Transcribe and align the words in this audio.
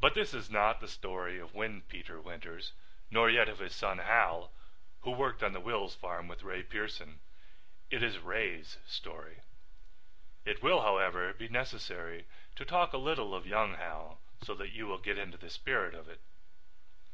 But 0.00 0.12
this 0.12 0.34
is 0.34 0.50
not 0.50 0.80
the 0.80 0.86
story 0.86 1.38
of 1.38 1.54
Windpeter 1.54 2.20
Winters 2.20 2.74
nor 3.10 3.30
yet 3.30 3.48
of 3.48 3.58
his 3.58 3.74
son 3.74 3.96
Hal 3.96 4.52
who 5.00 5.12
worked 5.12 5.42
on 5.42 5.54
the 5.54 5.60
Wills 5.60 5.94
farm 5.94 6.28
with 6.28 6.42
Ray 6.42 6.62
Pearson. 6.62 7.20
It 7.88 8.02
is 8.02 8.18
Ray's 8.18 8.76
story. 8.86 9.40
It 10.44 10.62
will, 10.62 10.82
however, 10.82 11.32
be 11.32 11.48
necessary 11.48 12.26
to 12.56 12.66
talk 12.66 12.92
a 12.92 12.98
little 12.98 13.34
of 13.34 13.46
young 13.46 13.76
Hal 13.76 14.20
so 14.42 14.54
that 14.56 14.72
you 14.72 14.86
will 14.86 14.98
get 14.98 15.16
into 15.16 15.38
the 15.38 15.48
spirit 15.48 15.94
of 15.94 16.06
it. 16.06 16.20